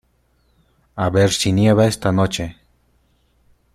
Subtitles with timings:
[0.95, 2.57] A ver si nieva esta noche.